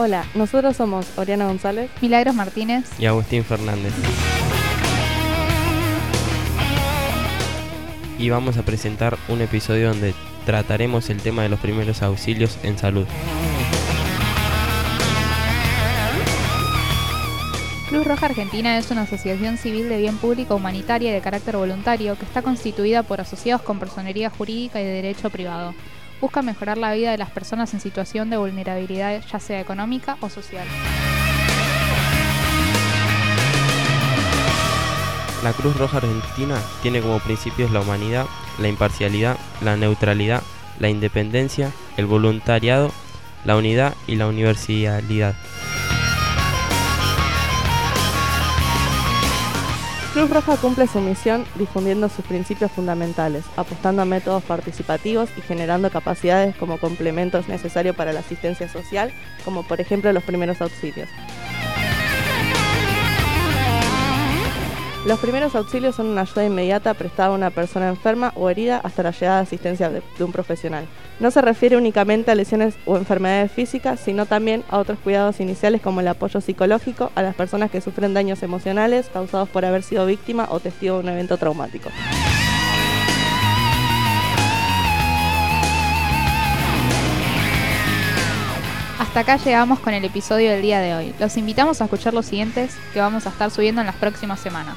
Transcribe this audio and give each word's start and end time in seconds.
Hola, 0.00 0.24
nosotros 0.36 0.76
somos 0.76 1.18
Oriana 1.18 1.46
González, 1.46 1.90
Milagros 2.00 2.32
Martínez 2.32 2.84
y 3.00 3.06
Agustín 3.06 3.42
Fernández. 3.42 3.92
Y 8.16 8.30
vamos 8.30 8.56
a 8.58 8.62
presentar 8.62 9.18
un 9.28 9.40
episodio 9.40 9.88
donde 9.88 10.14
trataremos 10.46 11.10
el 11.10 11.20
tema 11.20 11.42
de 11.42 11.48
los 11.48 11.58
primeros 11.58 12.02
auxilios 12.02 12.60
en 12.62 12.78
salud. 12.78 13.08
Cruz 17.88 18.06
Roja 18.06 18.26
Argentina 18.26 18.78
es 18.78 18.92
una 18.92 19.02
asociación 19.02 19.56
civil 19.56 19.88
de 19.88 19.98
bien 19.98 20.18
público 20.18 20.54
humanitaria 20.54 21.10
y 21.10 21.14
de 21.14 21.20
carácter 21.20 21.56
voluntario 21.56 22.16
que 22.16 22.24
está 22.24 22.42
constituida 22.42 23.02
por 23.02 23.20
asociados 23.20 23.62
con 23.62 23.80
personería 23.80 24.30
jurídica 24.30 24.80
y 24.80 24.84
de 24.84 24.92
derecho 24.92 25.28
privado. 25.28 25.74
Busca 26.20 26.42
mejorar 26.42 26.78
la 26.78 26.92
vida 26.92 27.12
de 27.12 27.18
las 27.18 27.30
personas 27.30 27.72
en 27.74 27.80
situación 27.80 28.28
de 28.28 28.36
vulnerabilidad, 28.36 29.22
ya 29.30 29.38
sea 29.38 29.60
económica 29.60 30.16
o 30.20 30.28
social. 30.28 30.66
La 35.44 35.52
Cruz 35.52 35.76
Roja 35.76 35.98
Argentina 35.98 36.56
tiene 36.82 37.00
como 37.00 37.20
principios 37.20 37.70
la 37.70 37.80
humanidad, 37.80 38.26
la 38.58 38.66
imparcialidad, 38.66 39.38
la 39.60 39.76
neutralidad, 39.76 40.42
la 40.80 40.88
independencia, 40.88 41.70
el 41.96 42.06
voluntariado, 42.06 42.90
la 43.44 43.56
unidad 43.56 43.94
y 44.08 44.16
la 44.16 44.26
universalidad. 44.26 45.36
Cruz 50.18 50.30
Roja 50.30 50.56
cumple 50.56 50.88
su 50.88 51.00
misión 51.00 51.44
difundiendo 51.54 52.08
sus 52.08 52.24
principios 52.24 52.72
fundamentales, 52.72 53.44
apostando 53.54 54.02
a 54.02 54.04
métodos 54.04 54.42
participativos 54.42 55.30
y 55.36 55.42
generando 55.42 55.92
capacidades 55.92 56.56
como 56.56 56.78
complementos 56.78 57.48
necesarios 57.48 57.94
para 57.94 58.12
la 58.12 58.18
asistencia 58.18 58.68
social, 58.68 59.12
como 59.44 59.62
por 59.62 59.80
ejemplo 59.80 60.12
los 60.12 60.24
primeros 60.24 60.60
auxilios. 60.60 61.08
Los 65.08 65.20
primeros 65.20 65.54
auxilios 65.54 65.94
son 65.94 66.08
una 66.08 66.20
ayuda 66.20 66.44
inmediata 66.44 66.92
prestada 66.92 67.30
a 67.30 67.32
una 67.32 67.48
persona 67.48 67.88
enferma 67.88 68.34
o 68.36 68.50
herida 68.50 68.76
hasta 68.84 69.02
la 69.02 69.10
llegada 69.10 69.38
de 69.38 69.44
asistencia 69.44 69.88
de, 69.88 70.02
un 70.22 70.32
profesional. 70.32 70.84
No 71.18 71.30
se 71.30 71.40
refiere 71.40 71.78
únicamente 71.78 72.30
a 72.30 72.34
lesiones 72.34 72.74
o 72.84 72.98
enfermedades 72.98 73.50
físicas, 73.50 74.00
sino 74.00 74.26
también 74.26 74.64
a 74.68 74.76
otros 74.76 74.98
cuidados 74.98 75.40
iniciales 75.40 75.80
como 75.80 76.00
el 76.00 76.08
apoyo 76.08 76.42
psicológico 76.42 77.10
a 77.14 77.22
las 77.22 77.34
personas 77.34 77.70
que 77.70 77.80
sufren 77.80 78.12
daños 78.12 78.42
emocionales 78.42 79.08
causados 79.10 79.48
por 79.48 79.64
haber 79.64 79.82
sido 79.82 80.04
víctima 80.04 80.46
o 80.50 80.60
testigo 80.60 80.96
de 80.96 81.04
un 81.04 81.08
evento 81.08 81.38
traumático. 81.38 81.88
Hasta 88.98 89.20
acá 89.20 89.36
llegamos 89.38 89.78
con 89.78 89.94
el 89.94 90.04
episodio 90.04 90.50
del 90.50 90.60
día 90.60 90.80
de 90.80 90.94
hoy. 90.94 91.14
Los 91.18 91.38
invitamos 91.38 91.80
a 91.80 91.84
escuchar 91.84 92.12
los 92.12 92.26
siguientes 92.26 92.76
que 92.92 93.00
vamos 93.00 93.24
a 93.26 93.30
estar 93.30 93.50
subiendo 93.50 93.80
en 93.80 93.86
las 93.86 93.96
próximas 93.96 94.38
semanas. 94.38 94.76